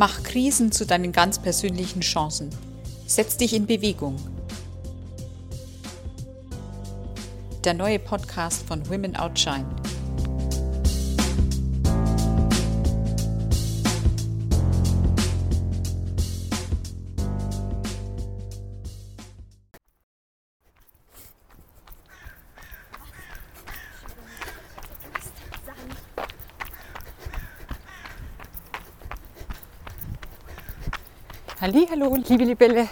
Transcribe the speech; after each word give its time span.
Mach 0.00 0.22
Krisen 0.22 0.72
zu 0.72 0.86
deinen 0.86 1.12
ganz 1.12 1.38
persönlichen 1.38 2.00
Chancen. 2.00 2.48
Setz 3.06 3.36
dich 3.36 3.52
in 3.52 3.66
Bewegung. 3.66 4.16
Der 7.64 7.74
neue 7.74 7.98
Podcast 7.98 8.66
von 8.66 8.88
Women 8.88 9.14
Outshine. 9.14 9.66
Hallo, 31.62 32.16
liebe 32.16 32.44
Libelle. 32.44 32.88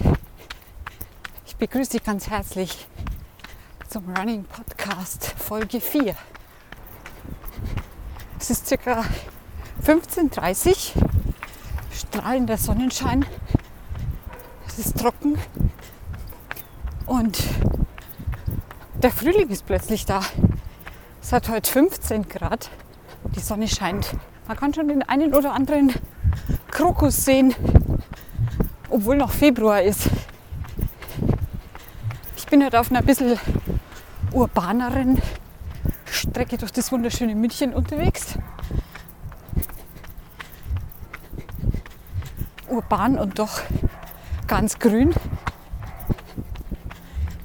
Ich 1.46 1.56
begrüße 1.56 1.92
dich 1.92 2.04
ganz 2.04 2.28
herzlich 2.28 2.86
zum 3.88 4.14
Running 4.14 4.44
Podcast 4.44 5.24
Folge 5.38 5.80
4. 5.80 6.14
Es 8.38 8.50
ist 8.50 8.66
circa 8.66 9.06
15.30 9.82 10.96
Uhr, 10.96 11.08
strahlender 11.94 12.58
Sonnenschein. 12.58 13.24
Es 14.66 14.78
ist 14.78 14.98
trocken 14.98 15.38
und 17.06 17.42
der 19.02 19.12
Frühling 19.12 19.48
ist 19.48 19.64
plötzlich 19.64 20.04
da. 20.04 20.20
Es 21.22 21.32
hat 21.32 21.48
heute 21.48 21.72
15 21.72 22.28
Grad. 22.28 22.68
Die 23.34 23.40
Sonne 23.40 23.66
scheint. 23.66 24.14
Man 24.46 24.58
kann 24.58 24.74
schon 24.74 24.88
den 24.88 25.02
einen 25.02 25.34
oder 25.34 25.54
anderen 25.54 25.94
Krokus 26.70 27.24
sehen, 27.24 27.54
obwohl 28.90 29.16
noch 29.16 29.30
Februar 29.30 29.82
ist. 29.82 30.08
Ich 32.36 32.46
bin 32.46 32.64
heute 32.64 32.80
auf 32.80 32.90
einer 32.90 33.02
bisschen 33.02 33.38
urbaneren 34.32 35.20
Strecke 36.06 36.56
durch 36.58 36.72
das 36.72 36.90
wunderschöne 36.92 37.34
München 37.34 37.74
unterwegs. 37.74 38.38
Urban 42.68 43.18
und 43.18 43.38
doch 43.38 43.60
ganz 44.46 44.78
grün. 44.78 45.14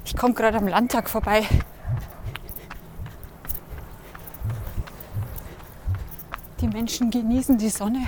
Ich 0.04 0.16
komme 0.16 0.34
gerade 0.34 0.58
am 0.58 0.68
Landtag 0.68 1.10
vorbei. 1.10 1.46
Die 6.60 6.68
Menschen 6.68 7.10
genießen 7.10 7.58
die 7.58 7.68
Sonne. 7.68 8.06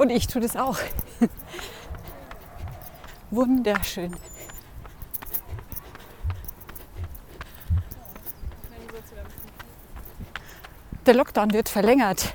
Und 0.00 0.08
ich 0.08 0.28
tue 0.28 0.40
das 0.40 0.56
auch. 0.56 0.78
Wunderschön. 3.30 4.16
Der 11.04 11.12
Lockdown 11.12 11.52
wird 11.52 11.68
verlängert. 11.68 12.32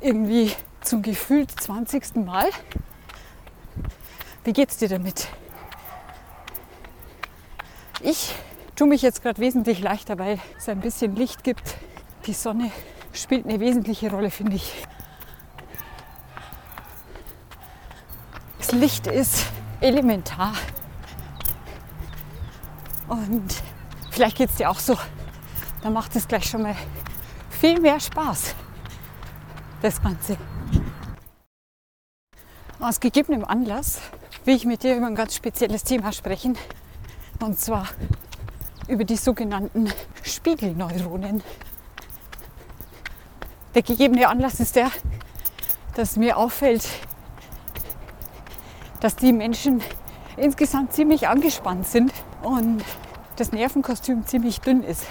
Irgendwie 0.00 0.50
zum 0.80 1.02
gefühlt 1.02 1.52
20. 1.52 2.16
Mal. 2.16 2.50
Wie 4.42 4.52
geht's 4.52 4.78
dir 4.78 4.88
damit? 4.88 5.28
Ich 8.00 8.34
tue 8.74 8.88
mich 8.88 9.02
jetzt 9.02 9.22
gerade 9.22 9.40
wesentlich 9.40 9.78
leichter, 9.78 10.18
weil 10.18 10.40
es 10.58 10.68
ein 10.68 10.80
bisschen 10.80 11.14
Licht 11.14 11.44
gibt. 11.44 11.76
Die 12.26 12.34
Sonne 12.34 12.72
spielt 13.12 13.46
eine 13.46 13.60
wesentliche 13.60 14.10
Rolle, 14.10 14.32
finde 14.32 14.56
ich. 14.56 14.84
Licht 18.74 19.06
ist 19.06 19.46
elementar. 19.80 20.52
Und 23.08 23.62
vielleicht 24.10 24.36
geht 24.36 24.50
es 24.50 24.56
dir 24.56 24.70
auch 24.70 24.78
so. 24.78 24.96
Da 25.82 25.90
macht 25.90 26.16
es 26.16 26.26
gleich 26.26 26.44
schon 26.44 26.62
mal 26.62 26.74
viel 27.50 27.80
mehr 27.80 28.00
Spaß, 28.00 28.54
das 29.80 30.02
Ganze. 30.02 30.36
Aus 32.80 32.98
gegebenem 33.00 33.44
Anlass 33.44 34.00
will 34.44 34.56
ich 34.56 34.64
mit 34.64 34.82
dir 34.82 34.96
über 34.96 35.06
ein 35.06 35.14
ganz 35.14 35.34
spezielles 35.36 35.84
Thema 35.84 36.12
sprechen. 36.12 36.58
Und 37.40 37.58
zwar 37.58 37.88
über 38.88 39.04
die 39.04 39.16
sogenannten 39.16 39.92
Spiegelneuronen. 40.22 41.42
Der 43.74 43.82
gegebene 43.82 44.28
Anlass 44.28 44.60
ist 44.60 44.76
der, 44.76 44.90
dass 45.94 46.16
mir 46.16 46.36
auffällt, 46.36 46.86
dass 49.04 49.16
die 49.16 49.34
Menschen 49.34 49.82
insgesamt 50.38 50.94
ziemlich 50.94 51.28
angespannt 51.28 51.86
sind 51.86 52.10
und 52.40 52.82
das 53.36 53.52
Nervenkostüm 53.52 54.26
ziemlich 54.26 54.62
dünn 54.62 54.82
ist. 54.82 55.04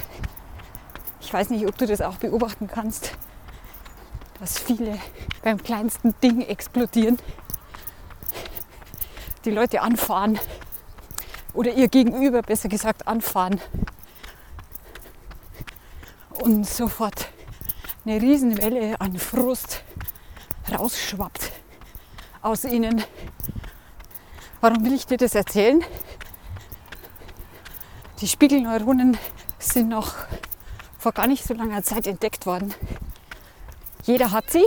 Ich 1.21 1.31
weiß 1.31 1.51
nicht, 1.51 1.67
ob 1.67 1.77
du 1.77 1.85
das 1.85 2.01
auch 2.01 2.15
beobachten 2.15 2.65
kannst, 2.65 3.11
dass 4.39 4.57
viele 4.57 4.97
beim 5.43 5.61
kleinsten 5.61 6.15
Ding 6.23 6.41
explodieren, 6.41 7.19
die 9.45 9.51
Leute 9.51 9.81
anfahren 9.81 10.39
oder 11.53 11.71
ihr 11.71 11.87
Gegenüber 11.87 12.41
besser 12.41 12.69
gesagt 12.69 13.07
anfahren 13.07 13.61
und 16.41 16.65
sofort 16.65 17.29
eine 18.05 18.19
Riesenwelle 18.19 18.99
an 18.99 19.19
Frust 19.19 19.83
rausschwappt 20.71 21.51
aus 22.41 22.65
ihnen 22.65 23.03
Warum 24.63 24.85
will 24.85 24.93
ich 24.93 25.05
dir 25.05 25.17
das 25.17 25.35
erzählen? 25.35 25.83
Die 28.21 28.29
Spiegelneuronen 28.29 29.17
sind 29.59 29.89
noch 29.89 30.13
vor 30.97 31.11
gar 31.11 31.27
nicht 31.27 31.43
so 31.43 31.53
langer 31.53 31.83
Zeit 31.83 32.07
entdeckt 32.07 32.45
worden. 32.45 32.73
Jeder 34.03 34.31
hat 34.31 34.49
sie. 34.49 34.63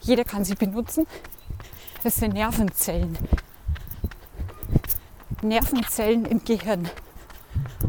Jeder 0.00 0.24
kann 0.24 0.46
sie 0.46 0.54
benutzen. 0.54 1.06
Das 2.02 2.16
sind 2.16 2.32
Nervenzellen. 2.32 3.18
Nervenzellen 5.42 6.24
im 6.24 6.42
Gehirn. 6.42 6.88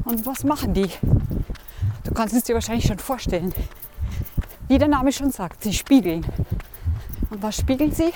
Und 0.03 0.25
was 0.25 0.43
machen 0.43 0.73
die? 0.73 0.91
Du 2.03 2.13
kannst 2.13 2.35
es 2.35 2.43
dir 2.43 2.55
wahrscheinlich 2.55 2.85
schon 2.85 2.99
vorstellen. 2.99 3.53
Wie 4.67 4.77
der 4.77 4.89
Name 4.89 5.13
schon 5.13 5.31
sagt, 5.31 5.63
sie 5.63 5.73
spiegeln. 5.73 6.25
Und 7.29 7.41
was 7.41 7.55
spiegeln 7.55 7.93
sie? 7.93 8.11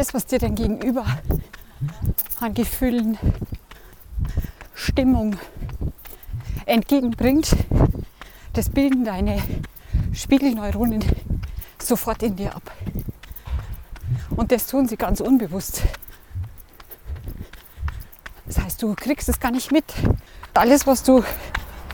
Das, 0.00 0.14
was 0.14 0.24
dir 0.24 0.38
dein 0.38 0.54
Gegenüber 0.54 1.04
an 2.40 2.54
Gefühlen, 2.54 3.18
Stimmung 4.74 5.36
entgegenbringt, 6.64 7.54
das 8.54 8.70
bilden 8.70 9.04
deine 9.04 9.42
Spiegelneuronen 10.14 11.04
sofort 11.78 12.22
in 12.22 12.34
dir 12.34 12.56
ab. 12.56 12.62
Und 14.36 14.52
das 14.52 14.68
tun 14.68 14.88
sie 14.88 14.96
ganz 14.96 15.20
unbewusst. 15.20 15.82
Das 18.46 18.56
heißt, 18.56 18.82
du 18.82 18.94
kriegst 18.94 19.28
es 19.28 19.38
gar 19.38 19.50
nicht 19.50 19.70
mit. 19.70 19.84
Alles, 20.54 20.86
was 20.86 21.02
du 21.02 21.22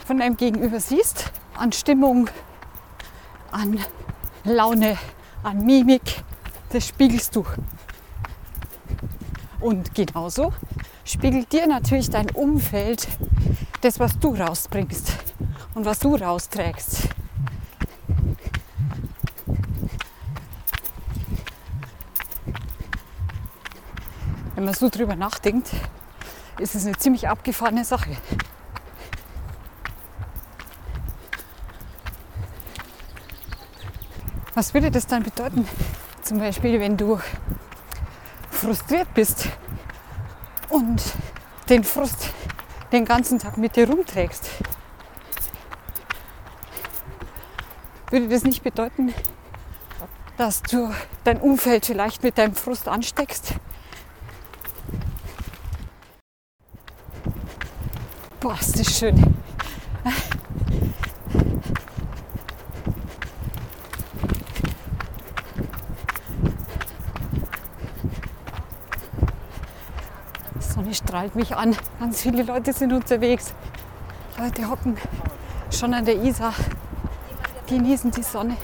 von 0.07 0.19
deinem 0.19 0.37
Gegenüber 0.37 0.79
siehst, 0.79 1.33
an 1.57 1.73
Stimmung, 1.73 2.31
an 3.51 3.81
Laune, 4.45 4.97
an 5.43 5.67
Mimik, 5.67 6.23
das 6.71 6.87
spiegelst 6.87 7.35
du. 7.35 7.45
Und 9.61 9.95
genauso 9.95 10.53
spiegelt 11.05 11.53
dir 11.53 11.67
natürlich 11.67 12.11
dein 12.11 12.31
Umfeld 12.31 13.09
das, 13.81 13.99
was 13.99 14.19
du 14.19 14.35
rausbringst 14.35 15.13
und 15.75 15.85
was 15.85 15.99
du 15.99 16.15
rausträgst. 16.15 17.09
Wenn 24.55 24.65
man 24.65 24.75
so 24.75 24.89
drüber 24.89 25.17
nachdenkt, 25.17 25.71
ist 26.59 26.75
es 26.75 26.87
eine 26.87 26.97
ziemlich 26.97 27.29
abgefahrene 27.29 27.85
Sache. 27.85 28.17
Was 34.55 34.73
würde 34.73 34.91
das 34.91 35.07
dann 35.07 35.23
bedeuten? 35.23 35.69
Zum 36.23 36.39
Beispiel, 36.39 36.81
wenn 36.81 36.97
du 36.97 37.21
frustriert 38.67 39.15
bist 39.15 39.49
und 40.71 41.01
den 41.69 41.85
Frust 41.85 42.31
den 42.91 43.05
ganzen 43.05 43.39
Tag 43.39 43.59
mit 43.59 43.77
dir 43.77 43.89
rumträgst, 43.89 44.51
würde 48.11 48.27
das 48.27 48.43
nicht 48.43 48.65
bedeuten, 48.65 49.15
dass 50.37 50.65
du 50.65 50.93
dein 51.23 51.41
Umfeld 51.41 51.87
vielleicht 51.87 52.25
mit 52.25 52.39
deinem 52.39 52.57
Frust 52.57 52.89
ansteckst? 52.89 53.55
Boah, 58.41 58.59
ist 58.61 58.81
das 58.81 58.99
schön. 58.99 59.37
Strahlt 70.95 71.35
mich 71.35 71.57
an. 71.57 71.77
Ganz 72.01 72.23
viele 72.23 72.43
Leute 72.43 72.73
sind 72.73 72.93
unterwegs. 72.93 73.55
Leute 74.39 74.69
hocken 74.69 74.97
schon 75.71 75.95
an 75.95 76.05
der 76.05 76.23
Isar, 76.23 76.55
genießen 77.67 78.11
die 78.11 78.23
Sonne. 78.23 78.57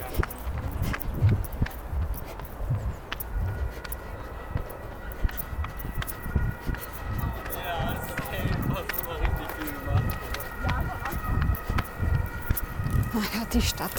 Die 13.53 13.61
Stadt. 13.61 13.91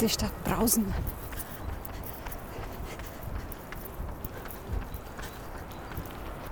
Die 0.00 0.08
Stadt 0.08 0.32
Brausen. 0.44 0.92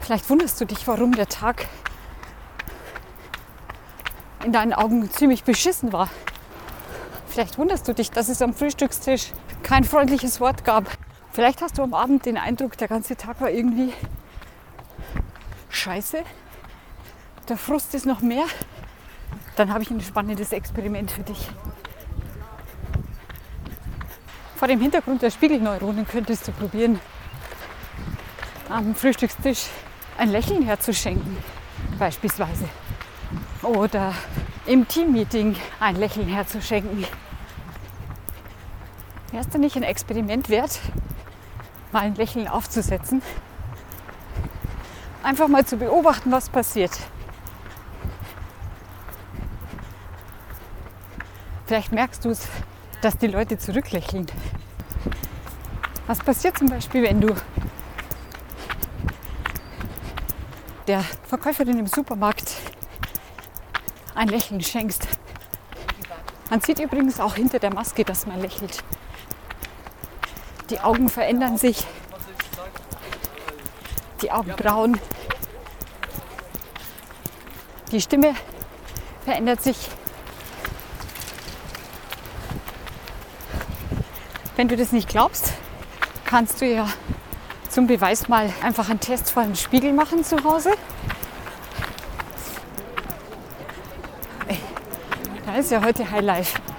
Vielleicht 0.01 0.29
wunderst 0.31 0.61
du 0.61 0.65
dich, 0.65 0.87
warum 0.87 1.13
der 1.13 1.29
Tag 1.29 1.67
in 4.45 4.53
deinen 4.53 4.73
Augen 4.73 5.11
ziemlich 5.11 5.45
beschissen 5.45 5.93
war. 5.93 6.09
Vielleicht 7.27 7.59
wunderst 7.59 7.89
du 7.89 7.95
dich, 7.95 8.11
dass 8.11 8.29
es 8.29 8.41
am 8.41 8.55
Frühstückstisch 8.55 9.33
kein 9.63 9.85
freundliches 9.85 10.41
Wort 10.41 10.65
gab. 10.65 10.85
Vielleicht 11.33 11.63
hast 11.63 11.79
du 11.79 11.83
am 11.83 11.95
Abend 11.95 12.27
den 12.27 12.39
Eindruck, 12.39 12.79
der 12.79 12.89
ganze 12.89 13.17
Tag 13.17 13.41
war 13.41 13.51
irgendwie 13.51 13.93
scheiße. 15.71 16.23
Der 17.49 17.57
Frust 17.59 17.95
ist 17.95 18.07
noch 18.07 18.21
mehr. 18.21 18.45
Dann 19.57 19.73
habe 19.73 19.83
ich 19.83 19.91
ein 19.91 20.01
spannendes 20.01 20.53
Experiment 20.53 21.11
für 21.11 21.23
dich. 21.23 21.51
Vor 24.65 24.69
dem 24.69 24.81
Hintergrund 24.81 25.21
der 25.21 25.31
Spiegelneuronen 25.31 26.09
könntest 26.09 26.49
du 26.49 26.53
probieren, 26.53 26.99
am 28.71 28.95
Frühstückstisch 28.95 29.67
ein 30.17 30.31
Lächeln 30.31 30.63
herzuschenken, 30.63 31.37
beispielsweise. 31.99 32.67
Oder 33.61 34.15
im 34.65 34.89
Teammeeting 34.89 35.55
ein 35.81 35.97
Lächeln 35.97 36.29
herzuschenken. 36.29 37.05
Wäre 39.33 39.43
es 39.43 39.51
denn 39.51 39.61
nicht 39.61 39.77
ein 39.77 39.83
Experiment 39.83 40.49
wert, 40.49 40.81
mal 41.93 42.05
ein 42.05 42.15
Lächeln 42.15 42.49
aufzusetzen? 42.49 43.21
Einfach 45.23 45.49
mal 45.49 45.67
zu 45.67 45.77
beobachten, 45.77 46.33
was 46.33 46.49
passiert. 46.49 46.93
Vielleicht 51.67 51.93
merkst 51.93 52.25
du 52.25 52.31
es, 52.31 52.49
dass 53.05 53.19
die 53.19 53.27
Leute 53.27 53.59
zurücklächeln. 53.59 54.27
Was 56.07 56.21
passiert 56.21 56.57
zum 56.57 56.69
Beispiel, 56.69 57.03
wenn 57.03 57.21
du 57.21 57.35
der 60.87 61.05
Verkäuferin 61.27 61.79
im 61.79 61.87
Supermarkt 61.87 62.55
ein 64.15 64.29
Lächeln 64.29 64.63
schenkst? 64.63 65.07
Man 66.49 66.63
sieht 66.63 66.79
übrigens 66.79 67.21
auch 67.21 67.35
hinter 67.35 67.59
der 67.59 67.75
Maske, 67.75 68.07
dass 68.07 68.27
man 68.27 68.41
lächelt. 68.41 68.83
Die 70.71 70.81
Augen 70.81 71.11
verändern 71.11 71.59
sich, 71.59 71.85
die 74.23 74.33
Augenbrauen, 74.33 74.99
die 77.93 78.01
Stimme 78.01 78.35
verändert 79.27 79.63
sich. 79.63 79.91
Wenn 84.57 84.69
du 84.69 84.77
das 84.77 84.93
nicht 84.93 85.09
glaubst, 85.09 85.53
kannst 86.25 86.61
du 86.61 86.67
ja 86.67 86.87
zum 87.69 87.89
Beweis 87.89 88.29
mal 88.29 88.53
einfach 88.63 88.89
einen 88.89 89.01
Test 89.01 89.33
vor 89.33 89.43
dem 89.43 89.57
Spiegel 89.57 89.93
machen 89.93 90.23
zu 90.23 90.43
Hause. 90.45 90.71
Ey, 94.47 94.59
Da 95.45 95.57
ist 95.57 95.73
ja 95.73 95.83
heute 95.85 96.09
High 96.09 96.23
Life. 96.23 96.59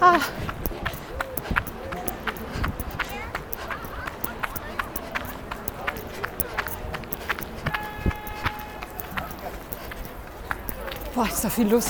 Ah. 0.00 0.18
Boah, 11.14 11.28
ist 11.28 11.44
da 11.44 11.48
viel 11.48 11.68
los. 11.68 11.86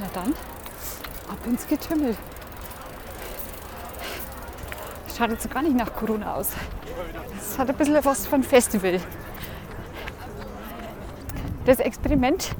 Ja 0.00 0.06
dann, 0.12 0.34
ab 1.30 1.38
ins 1.46 1.66
Getümmel. 1.68 2.16
Schaut 5.16 5.30
jetzt 5.30 5.48
gar 5.52 5.62
nicht 5.62 5.76
nach 5.76 5.94
Corona 5.94 6.34
aus. 6.34 6.48
Es 7.38 7.56
hat 7.56 7.70
ein 7.70 7.76
bisschen 7.76 8.04
was 8.04 8.26
von 8.26 8.42
Festival. 8.42 9.00
Das 11.64 11.78
Experiment, 11.78 12.50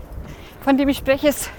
von 0.62 0.76
dem 0.78 0.88
ich 0.88 0.98
spreche, 0.98 1.28
ist, 1.28 1.50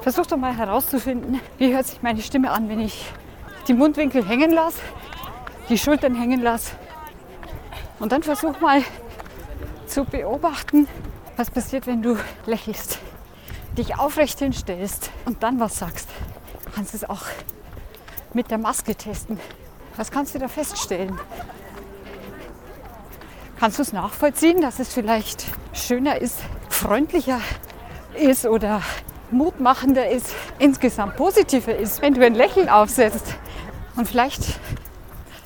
versuch 0.00 0.26
doch 0.26 0.38
mal 0.38 0.56
herauszufinden, 0.56 1.38
wie 1.58 1.74
hört 1.74 1.86
sich 1.86 2.00
meine 2.00 2.22
Stimme 2.22 2.50
an, 2.50 2.70
wenn 2.70 2.80
ich 2.80 3.12
die 3.68 3.74
Mundwinkel 3.74 4.26
hängen 4.26 4.50
lasse, 4.50 4.78
die 5.68 5.76
Schultern 5.76 6.14
hängen 6.14 6.40
lasse. 6.40 6.72
Und 7.98 8.12
dann 8.12 8.22
versuch 8.22 8.58
mal 8.60 8.82
zu 9.86 10.04
beobachten, 10.04 10.88
was 11.36 11.50
passiert, 11.50 11.86
wenn 11.86 12.02
du 12.02 12.16
lächelst, 12.46 12.98
dich 13.76 13.98
aufrecht 13.98 14.38
hinstellst 14.38 15.10
und 15.26 15.42
dann 15.42 15.60
was 15.60 15.78
sagst. 15.78 16.08
Du 16.64 16.70
kannst 16.72 16.94
es 16.94 17.08
auch 17.08 17.22
mit 18.32 18.50
der 18.50 18.58
Maske 18.58 18.94
testen. 18.94 19.38
Was 19.96 20.10
kannst 20.10 20.34
du 20.34 20.38
da 20.38 20.48
feststellen? 20.48 21.18
Kannst 23.58 23.78
du 23.78 23.82
es 23.82 23.92
nachvollziehen, 23.92 24.62
dass 24.62 24.78
es 24.78 24.94
vielleicht 24.94 25.44
schöner 25.72 26.20
ist, 26.20 26.38
freundlicher 26.70 27.40
ist 28.14 28.46
oder 28.46 28.82
mutmachender 29.30 30.08
ist, 30.08 30.34
insgesamt 30.58 31.16
positiver 31.16 31.74
ist, 31.76 32.00
wenn 32.00 32.14
du 32.14 32.24
ein 32.24 32.34
Lächeln 32.34 32.68
aufsetzt? 32.68 33.34
Und 33.98 34.06
vielleicht 34.06 34.60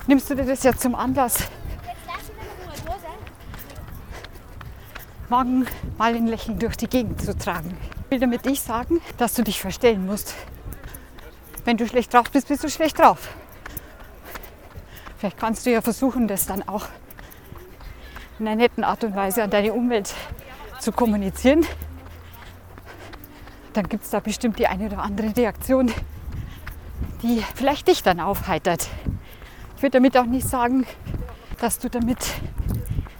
nimmst 0.06 0.28
du 0.28 0.34
dir 0.34 0.44
das 0.44 0.62
ja 0.62 0.76
zum 0.76 0.94
Anlass, 0.94 1.48
morgen 5.30 5.66
mal 5.96 6.14
ein 6.14 6.26
Lächeln 6.26 6.58
durch 6.58 6.76
die 6.76 6.86
Gegend 6.86 7.22
zu 7.22 7.34
tragen. 7.34 7.74
Ich 8.04 8.10
will 8.10 8.20
damit 8.20 8.44
nicht 8.44 8.62
sagen, 8.62 9.00
dass 9.16 9.32
du 9.32 9.42
dich 9.42 9.58
verstellen 9.58 10.04
musst. 10.04 10.34
Wenn 11.64 11.78
du 11.78 11.88
schlecht 11.88 12.12
drauf 12.12 12.30
bist, 12.30 12.48
bist 12.48 12.62
du 12.62 12.68
schlecht 12.68 12.98
drauf. 12.98 13.30
Vielleicht 15.16 15.38
kannst 15.38 15.64
du 15.64 15.70
ja 15.70 15.80
versuchen, 15.80 16.28
das 16.28 16.44
dann 16.44 16.62
auch 16.68 16.88
in 18.38 18.46
einer 18.46 18.56
netten 18.56 18.84
Art 18.84 19.02
und 19.02 19.16
Weise 19.16 19.44
an 19.44 19.48
deine 19.48 19.72
Umwelt 19.72 20.12
zu 20.78 20.92
kommunizieren. 20.92 21.64
Dann 23.72 23.88
gibt 23.88 24.04
es 24.04 24.10
da 24.10 24.20
bestimmt 24.20 24.58
die 24.58 24.66
eine 24.66 24.88
oder 24.88 24.98
andere 24.98 25.34
Reaktion, 25.34 25.90
die 27.22 27.42
vielleicht 27.54 27.88
dich 27.88 28.02
dann 28.02 28.20
aufheitert. 28.20 28.88
Ich 29.76 29.82
würde 29.82 29.98
damit 29.98 30.16
auch 30.16 30.26
nicht 30.26 30.46
sagen, 30.46 30.86
dass 31.60 31.78
du 31.78 31.88
damit 31.88 32.18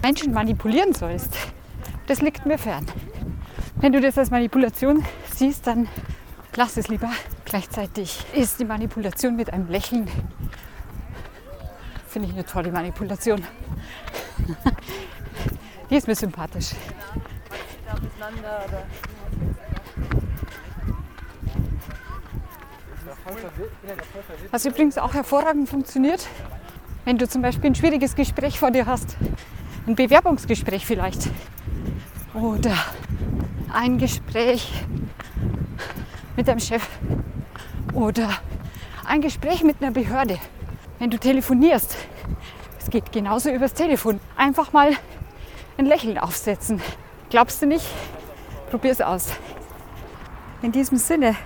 Menschen 0.03 0.33
manipulieren 0.33 0.95
sollst. 0.95 1.37
Das 2.07 2.21
liegt 2.21 2.45
mir 2.45 2.59
fern. 2.59 2.87
Wenn 3.77 3.93
du 3.93 4.01
das 4.01 4.19
als 4.19 4.31
Manipulation 4.31 5.05
siehst, 5.33 5.67
dann 5.67 5.89
lass 6.57 6.77
es 6.77 6.89
lieber. 6.89 7.11
Gleichzeitig 7.45 8.25
ist 8.35 8.61
die 8.61 8.65
Manipulation 8.65 9.37
mit 9.37 9.53
einem 9.53 9.69
Lächeln, 9.69 10.09
finde 12.09 12.29
ich 12.29 12.35
eine 12.35 12.45
tolle 12.45 12.71
Manipulation. 12.71 13.43
Die 15.91 15.97
ist 15.97 16.07
mir 16.09 16.15
sympathisch. 16.15 16.71
Was 24.51 24.65
übrigens 24.65 24.99
auch 24.99 25.15
hervorragend 25.15 25.69
funktioniert, 25.69 26.27
wenn 27.05 27.19
du 27.19 27.29
zum 27.29 27.43
Beispiel 27.43 27.71
ein 27.71 27.75
schwieriges 27.75 28.15
Gespräch 28.15 28.59
vor 28.59 28.71
dir 28.71 28.87
hast, 28.87 29.17
ein 29.87 29.95
Bewerbungsgespräch 29.95 30.87
vielleicht 30.87 31.29
oder 32.35 32.75
ein 33.73 33.99
Gespräch 33.99 34.73
mit 36.37 36.49
deinem 36.49 36.61
Chef 36.61 36.87
oder 37.93 38.29
ein 39.05 39.21
Gespräch 39.21 39.63
mit 39.63 39.83
einer 39.83 39.91
Behörde. 39.91 40.39
Wenn 40.99 41.11
du 41.11 41.19
telefonierst, 41.19 41.97
es 42.79 42.91
geht 42.91 43.13
genauso 43.13 43.51
übers 43.51 43.75
Telefon. 43.75 44.21
Einfach 44.37 44.73
mal 44.73 44.93
ein 45.79 45.87
Lächeln 45.87 46.19
aufsetzen. 46.19 46.81
Glaubst 47.31 47.61
du 47.63 47.67
nicht? 47.67 47.87
Probier 48.71 48.93
es 48.93 49.01
aus. 49.01 49.29
In 50.63 50.73
diesem 50.73 50.99
Sinne, 50.99 51.37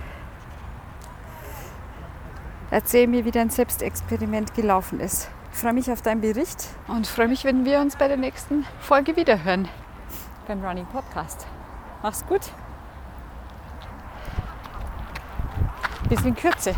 erzähl 2.71 3.07
mir, 3.07 3.25
wie 3.25 3.31
dein 3.31 3.49
Selbstexperiment 3.49 4.53
gelaufen 4.55 4.99
ist. 4.99 5.29
Ich 5.53 5.59
freue 5.59 5.73
mich 5.73 5.91
auf 5.91 6.01
deinen 6.01 6.21
Bericht 6.21 6.67
und 6.87 7.07
freue 7.07 7.27
mich, 7.27 7.43
wenn 7.43 7.65
wir 7.65 7.79
uns 7.79 7.95
bei 7.95 8.07
der 8.07 8.17
nächsten 8.17 8.65
Folge 8.79 9.15
wiederhören 9.15 9.67
beim 10.47 10.63
Running 10.63 10.85
Podcast. 10.85 11.45
Mach's 12.03 12.25
gut. 12.25 12.41
Bis 16.09 16.23
in 16.23 16.35
Kürze. 16.35 16.73